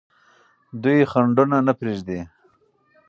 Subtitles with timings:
[0.83, 2.19] دوی خنډونه نه پرېږدي.